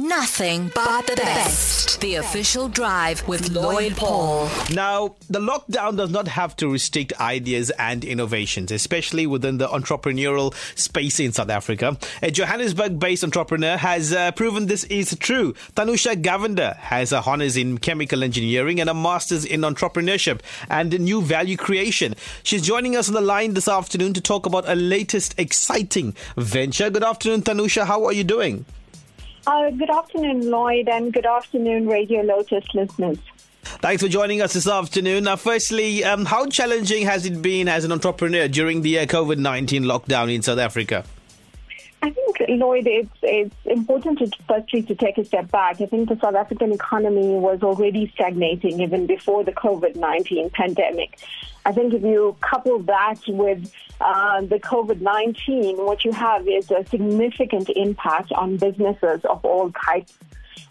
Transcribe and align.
Nothing 0.00 0.72
but 0.74 1.06
the 1.06 1.16
best. 1.16 2.00
The 2.00 2.14
official 2.14 2.68
drive 2.70 3.28
with 3.28 3.50
Lloyd 3.50 3.98
Paul. 3.98 4.48
Now, 4.72 5.16
the 5.28 5.40
lockdown 5.40 5.98
does 5.98 6.08
not 6.08 6.26
have 6.26 6.56
to 6.56 6.72
restrict 6.72 7.12
ideas 7.20 7.68
and 7.78 8.02
innovations, 8.02 8.72
especially 8.72 9.26
within 9.26 9.58
the 9.58 9.68
entrepreneurial 9.68 10.54
space 10.78 11.20
in 11.20 11.32
South 11.32 11.50
Africa. 11.50 11.98
A 12.22 12.30
Johannesburg 12.30 12.98
based 12.98 13.22
entrepreneur 13.22 13.76
has 13.76 14.14
uh, 14.14 14.32
proven 14.32 14.68
this 14.68 14.84
is 14.84 15.14
true. 15.18 15.52
Thanusha 15.74 16.22
Govender 16.22 16.76
has 16.76 17.12
a 17.12 17.20
honors 17.20 17.58
in 17.58 17.76
chemical 17.76 18.24
engineering 18.24 18.80
and 18.80 18.88
a 18.88 18.94
master's 18.94 19.44
in 19.44 19.60
entrepreneurship 19.60 20.40
and 20.70 20.98
new 20.98 21.20
value 21.20 21.58
creation. 21.58 22.14
She's 22.42 22.62
joining 22.62 22.96
us 22.96 23.08
on 23.08 23.14
the 23.14 23.20
line 23.20 23.52
this 23.52 23.68
afternoon 23.68 24.14
to 24.14 24.22
talk 24.22 24.46
about 24.46 24.66
a 24.66 24.74
latest 24.74 25.34
exciting 25.38 26.14
venture. 26.38 26.88
Good 26.88 27.04
afternoon, 27.04 27.42
Thanusha. 27.42 27.84
How 27.84 28.06
are 28.06 28.14
you 28.14 28.24
doing? 28.24 28.64
Uh, 29.46 29.70
good 29.70 29.90
afternoon, 29.90 30.50
Lloyd, 30.50 30.88
and 30.88 31.12
good 31.12 31.26
afternoon, 31.26 31.86
Radio 31.86 32.20
Lotus 32.22 32.64
listeners. 32.74 33.18
Thanks 33.62 34.02
for 34.02 34.08
joining 34.08 34.42
us 34.42 34.52
this 34.52 34.68
afternoon. 34.68 35.24
Now, 35.24 35.36
firstly, 35.36 36.04
um, 36.04 36.24
how 36.26 36.46
challenging 36.46 37.06
has 37.06 37.24
it 37.24 37.40
been 37.40 37.68
as 37.68 37.84
an 37.84 37.92
entrepreneur 37.92 38.48
during 38.48 38.82
the 38.82 38.98
uh, 38.98 39.06
COVID 39.06 39.38
19 39.38 39.84
lockdown 39.84 40.32
in 40.34 40.42
South 40.42 40.58
Africa? 40.58 41.04
I 42.02 42.10
think, 42.10 42.36
Lloyd, 42.48 42.86
it's, 42.86 43.10
it's 43.22 43.54
important 43.66 44.18
to 44.20 44.30
firstly 44.48 44.82
to 44.82 44.94
take 44.94 45.18
a 45.18 45.24
step 45.24 45.50
back. 45.50 45.80
I 45.80 45.86
think 45.86 46.08
the 46.08 46.18
South 46.18 46.34
African 46.34 46.72
economy 46.72 47.38
was 47.38 47.62
already 47.62 48.10
stagnating 48.14 48.80
even 48.80 49.06
before 49.06 49.44
the 49.44 49.52
COVID 49.52 49.96
19 49.96 50.50
pandemic. 50.50 51.18
I 51.66 51.72
think 51.72 51.92
if 51.92 52.02
you 52.02 52.36
couple 52.40 52.78
that 52.84 53.20
with 53.28 53.70
uh, 54.00 54.40
the 54.40 54.58
COVID 54.58 55.02
19, 55.02 55.76
what 55.76 56.04
you 56.04 56.12
have 56.12 56.48
is 56.48 56.70
a 56.70 56.86
significant 56.86 57.68
impact 57.68 58.32
on 58.32 58.56
businesses 58.56 59.22
of 59.24 59.44
all 59.44 59.70
types. 59.72 60.16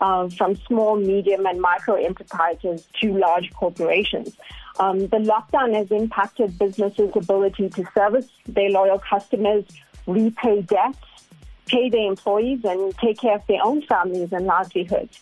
Uh, 0.00 0.28
from 0.30 0.56
small, 0.66 0.96
medium, 0.96 1.46
and 1.46 1.60
micro 1.60 1.94
enterprises 1.94 2.88
to 3.00 3.16
large 3.16 3.52
corporations. 3.52 4.36
Um, 4.80 5.00
the 5.00 5.18
lockdown 5.18 5.72
has 5.72 5.92
impacted 5.92 6.58
businesses' 6.58 7.12
ability 7.14 7.68
to 7.70 7.84
service 7.94 8.26
their 8.46 8.70
loyal 8.70 8.98
customers, 8.98 9.64
repay 10.06 10.62
debts, 10.62 10.98
pay 11.66 11.88
their 11.88 12.08
employees, 12.08 12.64
and 12.64 12.96
take 12.98 13.20
care 13.20 13.36
of 13.36 13.46
their 13.46 13.62
own 13.62 13.82
families 13.82 14.32
and 14.32 14.46
livelihoods. 14.46 15.20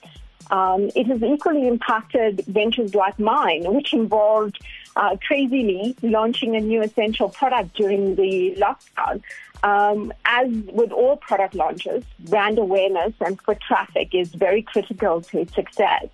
Um, 0.51 0.91
it 0.95 1.07
has 1.07 1.23
equally 1.23 1.67
impacted 1.69 2.45
ventures 2.47 2.95
like 2.95 3.19
mine, 3.19 3.73
which 3.73 3.93
involved 3.93 4.59
uh, 4.97 5.17
crazily 5.27 5.97
launching 6.03 6.57
a 6.57 6.61
new 6.61 6.83
essential 6.83 7.29
product 7.29 7.75
during 7.75 8.17
the 8.17 8.55
lockdown. 8.59 9.23
Um, 9.63 10.13
as 10.25 10.51
with 10.73 10.91
all 10.91 11.17
product 11.17 11.55
launches, 11.55 12.05
brand 12.19 12.59
awareness 12.59 13.15
and 13.21 13.41
foot 13.41 13.61
traffic 13.61 14.13
is 14.13 14.29
very 14.35 14.63
critical 14.63 15.21
to 15.21 15.41
its 15.41 15.55
success. 15.55 16.07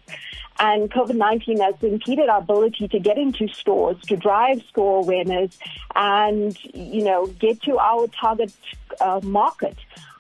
And 0.61 0.91
COVID 0.91 1.15
19 1.15 1.61
has 1.61 1.75
impeded 1.83 2.29
our 2.29 2.41
ability 2.41 2.89
to 2.89 2.99
get 2.99 3.17
into 3.17 3.49
stores, 3.49 4.01
to 4.03 4.17
drive 4.17 4.61
store 4.63 4.99
awareness, 4.99 5.57
and, 5.95 6.57
you 6.75 7.05
know, 7.05 7.27
get 7.27 7.63
to 7.63 7.79
our 7.79 8.09
target 8.09 8.53
uh, 9.01 9.21
market. 9.23 9.77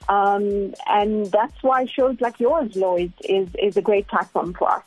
Um, 0.08 0.74
and 0.86 1.26
that's 1.26 1.62
why 1.62 1.84
shows 1.84 2.20
like 2.20 2.40
yours, 2.40 2.74
Lloyd, 2.76 3.12
is, 3.24 3.48
is 3.58 3.76
a 3.76 3.82
great 3.82 4.06
platform 4.08 4.54
for 4.54 4.70
us. 4.70 4.82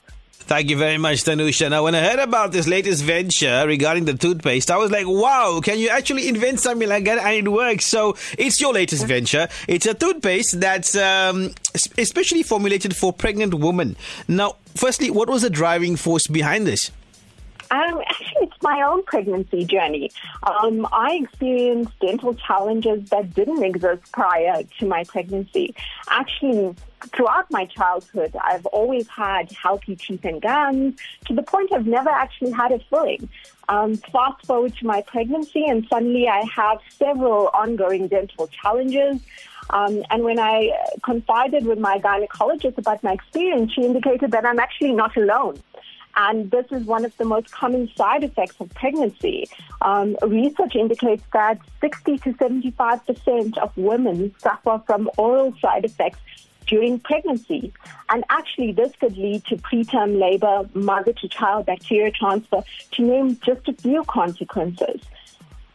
Thank 0.51 0.69
you 0.69 0.77
very 0.77 0.97
much, 0.97 1.23
Thanusha. 1.23 1.69
Now, 1.69 1.83
when 1.83 1.95
I 1.95 2.01
heard 2.01 2.19
about 2.19 2.51
this 2.51 2.67
latest 2.67 3.03
venture 3.03 3.63
regarding 3.65 4.03
the 4.03 4.15
toothpaste, 4.15 4.69
I 4.69 4.75
was 4.75 4.91
like, 4.91 5.07
wow, 5.07 5.61
can 5.63 5.79
you 5.79 5.87
actually 5.89 6.27
invent 6.27 6.59
something 6.59 6.89
like 6.89 7.05
that 7.05 7.19
and 7.19 7.47
it 7.47 7.49
works? 7.49 7.85
So, 7.85 8.17
it's 8.37 8.59
your 8.59 8.73
latest 8.73 9.05
venture. 9.05 9.47
It's 9.69 9.85
a 9.85 9.93
toothpaste 9.93 10.59
that's 10.59 10.95
um, 10.97 11.51
especially 11.97 12.43
formulated 12.43 12.95
for 12.95 13.13
pregnant 13.13 13.53
women. 13.53 13.95
Now, 14.27 14.55
firstly, 14.75 15.09
what 15.09 15.29
was 15.29 15.43
the 15.43 15.49
driving 15.49 15.95
force 15.95 16.27
behind 16.27 16.67
this? 16.67 16.91
Um, 17.71 18.01
actually, 18.05 18.41
it's 18.41 18.61
my 18.61 18.81
own 18.81 19.03
pregnancy 19.03 19.63
journey. 19.63 20.11
Um, 20.43 20.85
I 20.91 21.21
experienced 21.23 21.97
dental 21.99 22.35
challenges 22.35 23.09
that 23.09 23.33
didn't 23.33 23.63
exist 23.63 24.11
prior 24.11 24.63
to 24.79 24.85
my 24.85 25.05
pregnancy. 25.05 25.73
Actually, 26.09 26.75
throughout 27.15 27.49
my 27.49 27.65
childhood, 27.65 28.35
I've 28.43 28.65
always 28.67 29.07
had 29.07 29.51
healthy 29.53 29.95
teeth 29.95 30.25
and 30.25 30.41
gums 30.41 30.95
to 31.25 31.33
the 31.33 31.43
point 31.43 31.71
I've 31.71 31.87
never 31.87 32.09
actually 32.09 32.51
had 32.51 32.73
a 32.73 32.79
filling. 32.89 33.29
Um, 33.69 33.95
fast 33.95 34.45
forward 34.45 34.75
to 34.79 34.85
my 34.85 35.01
pregnancy, 35.03 35.63
and 35.65 35.87
suddenly 35.89 36.27
I 36.27 36.43
have 36.53 36.79
several 36.89 37.47
ongoing 37.53 38.09
dental 38.09 38.47
challenges. 38.47 39.21
Um, 39.69 40.03
and 40.09 40.23
when 40.23 40.39
I 40.39 40.71
confided 41.03 41.65
with 41.65 41.79
my 41.79 41.99
gynecologist 41.99 42.77
about 42.77 43.01
my 43.01 43.13
experience, 43.13 43.71
she 43.71 43.85
indicated 43.85 44.31
that 44.31 44.45
I'm 44.45 44.59
actually 44.59 44.91
not 44.91 45.15
alone. 45.15 45.61
And 46.15 46.51
this 46.51 46.65
is 46.71 46.85
one 46.85 47.05
of 47.05 47.15
the 47.17 47.25
most 47.25 47.51
common 47.51 47.89
side 47.95 48.23
effects 48.23 48.55
of 48.59 48.69
pregnancy. 48.73 49.47
Um, 49.81 50.17
research 50.21 50.75
indicates 50.75 51.23
that 51.33 51.59
60 51.79 52.17
to 52.19 52.33
75% 52.33 53.57
of 53.57 53.75
women 53.77 54.33
suffer 54.39 54.81
from 54.85 55.09
oral 55.17 55.53
side 55.61 55.85
effects 55.85 56.19
during 56.67 56.99
pregnancy. 56.99 57.73
And 58.09 58.23
actually, 58.29 58.71
this 58.71 58.93
could 58.99 59.17
lead 59.17 59.43
to 59.45 59.57
preterm 59.57 60.19
labor, 60.19 60.69
mother 60.73 61.13
to 61.13 61.27
child 61.27 61.65
bacteria 61.65 62.11
transfer, 62.11 62.63
to 62.91 63.01
name 63.01 63.39
just 63.43 63.67
a 63.67 63.73
few 63.73 64.03
consequences. 64.03 65.01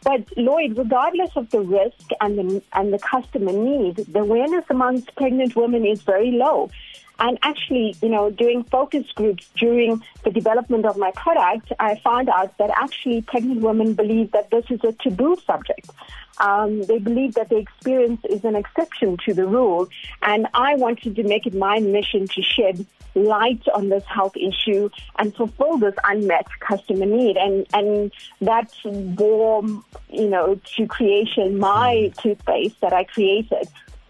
But 0.07 0.37
Lloyd, 0.37 0.77
regardless 0.77 1.31
of 1.35 1.49
the 1.49 1.59
risk 1.59 2.11
and 2.21 2.39
the, 2.39 2.63
and 2.71 2.93
the 2.93 2.97
customer 2.97 3.51
need, 3.51 3.97
the 3.97 4.21
awareness 4.21 4.63
amongst 4.69 5.13
pregnant 5.17 5.53
women 5.57 5.85
is 5.85 6.01
very 6.01 6.31
low. 6.31 6.71
And 7.19 7.37
actually, 7.43 7.93
you 8.01 8.07
know, 8.07 8.29
doing 8.29 8.63
focus 8.63 9.03
groups 9.13 9.49
during 9.57 10.01
the 10.23 10.31
development 10.31 10.85
of 10.85 10.95
my 10.95 11.11
product, 11.11 11.73
I 11.77 11.95
found 11.95 12.29
out 12.29 12.57
that 12.57 12.69
actually 12.69 13.21
pregnant 13.23 13.59
women 13.59 13.95
believe 13.95 14.31
that 14.31 14.49
this 14.49 14.63
is 14.69 14.79
a 14.85 14.93
taboo 14.93 15.35
subject. 15.45 15.89
Um, 16.37 16.83
they 16.83 16.99
believe 16.99 17.33
that 17.33 17.49
the 17.49 17.57
experience 17.57 18.21
is 18.29 18.45
an 18.45 18.55
exception 18.55 19.17
to 19.25 19.33
the 19.33 19.45
rule. 19.45 19.89
And 20.21 20.47
I 20.53 20.75
wanted 20.75 21.17
to 21.17 21.23
make 21.23 21.45
it 21.45 21.53
my 21.53 21.79
mission 21.79 22.29
to 22.29 22.41
shed 22.41 22.85
light 23.17 23.63
on 23.73 23.89
this 23.89 24.03
health 24.05 24.35
issue 24.37 24.89
and 25.17 25.35
fulfill 25.35 25.77
this 25.77 25.95
unmet 26.03 26.47
customer 26.59 27.05
need. 27.05 27.37
And, 27.37 27.65
and 27.73 28.11
that 28.41 28.71
bore, 28.83 29.63
you 30.09 30.29
know, 30.29 30.59
to 30.75 30.87
creation 30.87 31.57
my 31.57 32.11
toothpaste 32.17 32.79
that 32.81 32.93
I 32.93 33.03
created 33.03 33.67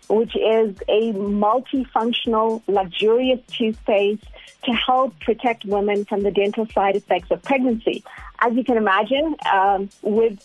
which 0.10 0.36
is 0.36 0.76
a 0.88 1.12
multifunctional, 1.14 2.62
luxurious 2.68 3.40
toothpaste 3.48 4.24
to 4.64 4.72
help 4.72 5.20
protect 5.20 5.66
women 5.66 6.06
from 6.06 6.24
the 6.24 6.32
dental 6.32 6.66
side 6.68 6.96
effects 6.96 7.30
of 7.32 7.42
pregnancy. 7.44 8.04
As 8.40 8.54
you 8.54 8.64
can 8.64 8.78
imagine, 8.78 9.36
um, 9.52 9.90
with 10.02 10.40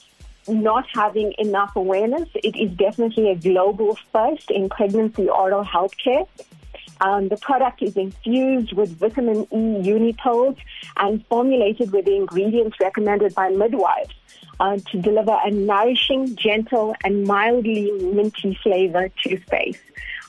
not 0.48 0.86
having 0.92 1.32
enough 1.38 1.76
awareness, 1.76 2.28
it 2.34 2.56
is 2.56 2.70
definitely 2.76 3.30
a 3.30 3.36
global 3.36 3.96
first 4.12 4.50
in 4.50 4.68
pregnancy 4.68 5.28
oral 5.28 5.62
health 5.62 5.96
care. 5.96 6.24
Um, 7.02 7.28
the 7.28 7.36
product 7.36 7.82
is 7.82 7.96
infused 7.96 8.72
with 8.74 8.96
vitamin 8.96 9.42
E 9.50 9.90
unipills 9.90 10.56
and 10.96 11.26
formulated 11.26 11.90
with 11.92 12.04
the 12.04 12.14
ingredients 12.14 12.78
recommended 12.80 13.34
by 13.34 13.48
midwives 13.48 14.14
uh, 14.60 14.78
to 14.90 15.02
deliver 15.02 15.36
a 15.44 15.50
nourishing, 15.50 16.36
gentle, 16.36 16.94
and 17.02 17.24
mildly 17.24 17.90
minty 17.90 18.56
flavor 18.62 19.08
to 19.08 19.28
toothpaste. 19.30 19.80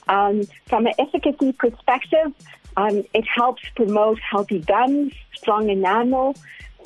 Um, 0.07 0.45
from 0.65 0.87
an 0.87 0.93
efficacy 0.97 1.53
perspective, 1.53 2.33
um, 2.75 3.03
it 3.13 3.25
helps 3.27 3.61
promote 3.75 4.19
healthy 4.19 4.59
gums, 4.59 5.13
strong 5.35 5.69
enamel, 5.69 6.35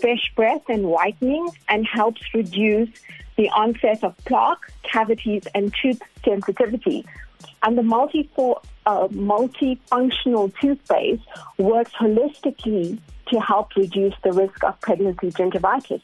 fresh 0.02 0.32
breath, 0.36 0.64
and 0.68 0.84
whitening, 0.84 1.50
and 1.70 1.88
helps 1.88 2.22
reduce 2.34 2.90
the 3.38 3.50
onset 3.52 4.04
of 4.04 4.18
plaque, 4.26 4.72
cavities, 4.84 5.44
and 5.56 5.74
tooth 5.82 6.02
sensitivity. 6.26 7.06
And 7.64 7.78
the 7.78 7.84
multi 7.84 8.30
uh, 8.86 9.08
multifunctional 9.10 10.54
toothpaste 10.60 11.24
works 11.58 11.92
holistically 12.00 13.00
to 13.28 13.40
help 13.40 13.76
reduce 13.76 14.14
the 14.24 14.32
risk 14.32 14.64
of 14.64 14.80
pregnancy 14.82 15.32
gingivitis. 15.32 16.02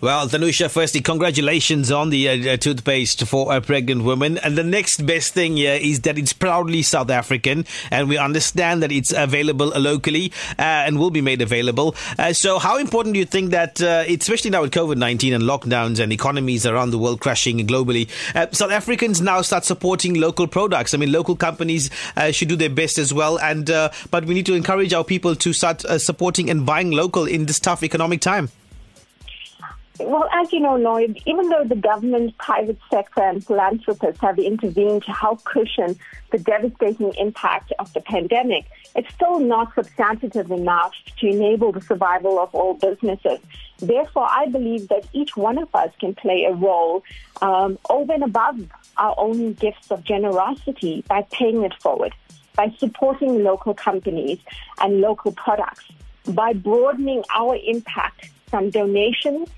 Well, 0.00 0.28
Thanusha, 0.28 0.70
firstly, 0.70 1.00
congratulations 1.00 1.90
on 1.90 2.10
the 2.10 2.28
uh, 2.28 2.52
uh, 2.52 2.56
toothpaste 2.56 3.26
for 3.26 3.52
a 3.52 3.60
pregnant 3.60 4.04
woman. 4.04 4.38
And 4.38 4.56
the 4.56 4.62
next 4.62 5.04
best 5.04 5.34
thing 5.34 5.56
here 5.56 5.74
is 5.74 6.02
that 6.02 6.16
it's 6.16 6.32
proudly 6.32 6.82
South 6.82 7.10
African, 7.10 7.66
and 7.90 8.08
we 8.08 8.16
understand 8.16 8.80
that 8.84 8.92
it's 8.92 9.12
available 9.12 9.72
locally 9.76 10.32
uh, 10.50 10.62
and 10.86 11.00
will 11.00 11.10
be 11.10 11.20
made 11.20 11.42
available. 11.42 11.96
Uh, 12.16 12.32
so, 12.32 12.60
how 12.60 12.78
important 12.78 13.14
do 13.14 13.18
you 13.18 13.26
think 13.26 13.50
that, 13.50 13.82
uh, 13.82 14.04
especially 14.06 14.52
now 14.52 14.62
with 14.62 14.70
COVID 14.70 14.98
19 14.98 15.32
and 15.32 15.42
lockdowns 15.42 15.98
and 15.98 16.12
economies 16.12 16.64
around 16.64 16.92
the 16.92 16.98
world 16.98 17.20
crashing 17.20 17.66
globally, 17.66 18.08
South 18.54 18.70
Africans 18.70 19.20
now 19.20 19.42
start 19.42 19.64
supporting 19.64 20.14
local 20.14 20.46
products? 20.46 20.94
I 20.94 20.98
mean, 20.98 21.10
local 21.10 21.34
companies 21.34 21.90
should 22.30 22.48
do 22.48 22.54
their 22.54 22.70
best 22.70 22.98
as 22.98 23.12
well. 23.12 23.36
And 23.40 23.66
But 23.66 24.26
we 24.26 24.34
need 24.34 24.46
to 24.46 24.54
encourage 24.54 24.94
our 24.94 25.02
people 25.02 25.34
to 25.34 25.52
start 25.52 25.80
supporting 26.00 26.50
and 26.50 26.64
buying 26.64 26.92
local 26.92 27.24
in 27.24 27.46
this 27.46 27.58
tough 27.58 27.82
economic 27.82 28.20
time. 28.20 28.50
Well, 30.00 30.28
as 30.32 30.52
you 30.52 30.60
know, 30.60 30.76
Lloyd, 30.76 31.20
even 31.26 31.48
though 31.48 31.64
the 31.64 31.74
government, 31.74 32.38
private 32.38 32.78
sector, 32.88 33.20
and 33.20 33.44
philanthropists 33.44 34.20
have 34.20 34.38
intervened 34.38 35.02
to 35.04 35.12
help 35.12 35.42
cushion 35.44 35.98
the 36.30 36.38
devastating 36.38 37.12
impact 37.14 37.72
of 37.80 37.92
the 37.94 38.00
pandemic, 38.00 38.66
it's 38.94 39.12
still 39.12 39.40
not 39.40 39.74
substantive 39.74 40.50
enough 40.52 40.94
to 41.18 41.26
enable 41.26 41.72
the 41.72 41.80
survival 41.80 42.38
of 42.38 42.54
all 42.54 42.74
businesses. 42.74 43.40
Therefore, 43.80 44.28
I 44.30 44.46
believe 44.46 44.88
that 44.88 45.06
each 45.12 45.36
one 45.36 45.58
of 45.58 45.74
us 45.74 45.90
can 45.98 46.14
play 46.14 46.44
a 46.44 46.52
role 46.52 47.02
um, 47.42 47.78
over 47.90 48.12
and 48.12 48.22
above 48.22 48.60
our 48.96 49.14
own 49.18 49.54
gifts 49.54 49.90
of 49.90 50.04
generosity 50.04 51.04
by 51.08 51.22
paying 51.32 51.64
it 51.64 51.74
forward, 51.80 52.14
by 52.54 52.72
supporting 52.78 53.42
local 53.42 53.74
companies 53.74 54.38
and 54.80 55.00
local 55.00 55.32
products, 55.32 55.84
by 56.28 56.52
broadening 56.52 57.24
our 57.34 57.56
impact 57.66 58.30
from 58.48 58.70
donations 58.70 59.48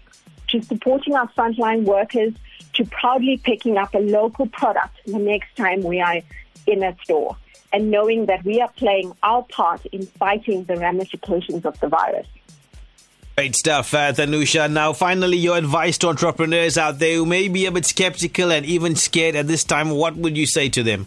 to 0.51 0.63
supporting 0.63 1.15
our 1.15 1.29
frontline 1.31 1.85
workers 1.85 2.35
to 2.75 2.85
proudly 2.85 3.37
picking 3.37 3.77
up 3.77 3.95
a 3.95 3.99
local 3.99 4.47
product 4.47 4.95
the 5.07 5.19
next 5.19 5.55
time 5.57 5.83
we 5.83 6.01
are 6.01 6.21
in 6.67 6.83
a 6.83 6.97
store 7.03 7.37
and 7.73 7.91
knowing 7.91 8.27
that 8.27 8.45
we 8.45 8.61
are 8.61 8.71
playing 8.77 9.13
our 9.23 9.43
part 9.45 9.85
in 9.87 10.07
fighting 10.07 10.65
the 10.65 10.77
ramifications 10.77 11.65
of 11.65 11.79
the 11.81 11.89
virus. 11.89 12.27
Great 13.37 13.55
stuff, 13.55 13.95
uh, 13.95 14.13
Thanusha. 14.13 14.71
Now, 14.71 14.93
finally, 14.93 15.39
your 15.39 15.57
advice 15.57 15.97
to 15.99 16.09
entrepreneurs 16.09 16.77
out 16.77 16.99
there 16.99 17.15
who 17.15 17.25
may 17.25 17.49
be 17.49 17.67
a 17.67 17.73
bit 17.73 17.87
skeptical 17.87 18.53
and 18.53 18.67
even 18.67 18.97
scared 18.97 19.35
at 19.35 19.47
this 19.47 19.65
time, 19.65 19.91
what 19.91 20.17
would 20.17 20.37
you 20.37 20.47
say 20.47 20.69
to 20.69 20.83
them? 20.83 21.07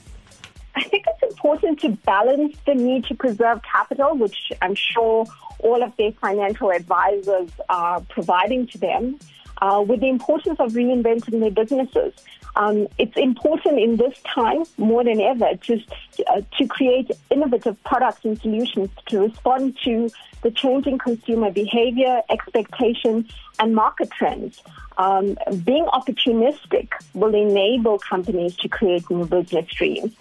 I 0.76 0.84
think 0.84 1.06
it's 1.06 1.32
important 1.32 1.80
to 1.82 1.90
balance 1.90 2.56
the 2.66 2.74
need 2.74 3.06
to 3.06 3.14
preserve 3.14 3.62
capital, 3.62 4.16
which 4.18 4.52
I'm 4.62 4.74
sure 4.74 5.26
all 5.64 5.82
of 5.82 5.96
their 5.98 6.12
financial 6.14 6.72
advisors 6.72 7.50
are 7.70 8.02
providing 8.02 8.68
to 8.68 8.78
them, 8.78 9.20
uh, 9.62 9.84
with 9.86 10.02
the 10.02 10.10
importance 10.10 10.60
of 10.60 10.74
reinventing 10.74 11.40
their 11.40 11.52
businesses. 11.52 12.14
Um, 12.56 12.88
it's 13.00 13.18
important 13.18 13.80
in 13.80 13.98
this 13.98 14.16
time 14.36 14.64
more 14.78 15.04
than 15.04 15.20
ever 15.20 15.56
to 15.56 15.82
uh, 16.28 16.42
to 16.58 16.68
create 16.68 17.10
innovative 17.32 17.82
products 17.84 18.24
and 18.26 18.40
solutions 18.40 18.90
to 19.08 19.22
respond 19.22 19.76
to 19.86 20.10
the 20.44 20.52
changing 20.52 21.00
consumer 21.00 21.50
behavior, 21.50 22.22
expectations, 22.30 23.32
and 23.60 23.74
market 23.74 24.12
trends. 24.12 24.62
Um, 24.98 25.36
being 25.64 25.86
opportunistic 25.86 26.90
will 27.16 27.34
enable 27.34 27.98
companies 27.98 28.56
to 28.58 28.68
create 28.68 29.10
new 29.10 29.26
business 29.26 29.68
streams. 29.70 30.14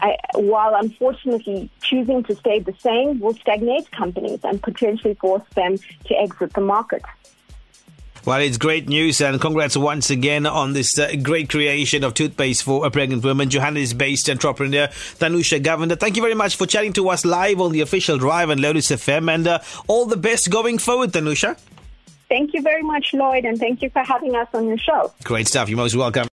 I, 0.00 0.16
while 0.34 0.74
unfortunately 0.74 1.70
choosing 1.82 2.22
to 2.24 2.34
stay 2.34 2.60
the 2.60 2.74
same 2.78 3.20
will 3.20 3.34
stagnate 3.34 3.90
companies 3.92 4.40
and 4.44 4.62
potentially 4.62 5.14
force 5.14 5.42
them 5.54 5.76
to 6.06 6.14
exit 6.18 6.52
the 6.54 6.60
market. 6.60 7.02
Well, 8.26 8.40
it's 8.40 8.58
great 8.58 8.86
news, 8.86 9.22
and 9.22 9.40
congrats 9.40 9.78
once 9.78 10.10
again 10.10 10.44
on 10.44 10.74
this 10.74 10.98
uh, 10.98 11.10
great 11.22 11.48
creation 11.48 12.04
of 12.04 12.12
toothpaste 12.12 12.62
for 12.62 12.84
a 12.84 12.90
pregnant 12.90 13.24
woman. 13.24 13.48
Johannes 13.48 13.94
based 13.94 14.28
entrepreneur 14.28 14.88
Thanusha 14.88 15.62
Govender. 15.62 15.98
Thank 15.98 16.16
you 16.16 16.22
very 16.22 16.34
much 16.34 16.56
for 16.56 16.66
chatting 16.66 16.92
to 16.94 17.08
us 17.08 17.24
live 17.24 17.62
on 17.62 17.72
the 17.72 17.80
official 17.80 18.18
drive 18.18 18.50
and 18.50 18.60
Lotus 18.60 18.90
FM, 18.90 19.34
and 19.34 19.46
uh, 19.46 19.60
all 19.86 20.04
the 20.04 20.18
best 20.18 20.50
going 20.50 20.76
forward, 20.76 21.12
Thanusha. 21.12 21.58
Thank 22.28 22.52
you 22.52 22.60
very 22.60 22.82
much, 22.82 23.14
Lloyd, 23.14 23.46
and 23.46 23.58
thank 23.58 23.80
you 23.80 23.88
for 23.88 24.02
having 24.04 24.36
us 24.36 24.48
on 24.52 24.68
your 24.68 24.78
show. 24.78 25.12
Great 25.24 25.48
stuff. 25.48 25.70
You're 25.70 25.78
most 25.78 25.96
welcome. 25.96 26.28